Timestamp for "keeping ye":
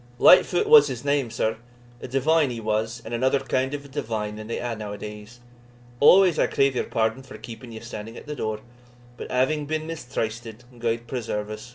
7.37-7.81